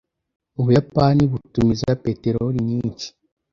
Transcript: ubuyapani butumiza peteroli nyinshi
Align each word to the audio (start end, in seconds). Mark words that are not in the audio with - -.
ubuyapani 0.59 1.21
butumiza 1.31 1.91
peteroli 2.05 2.59
nyinshi 2.69 3.07